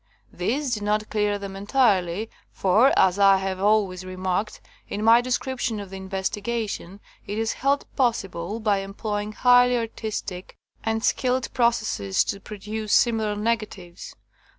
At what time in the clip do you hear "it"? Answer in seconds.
7.27-7.37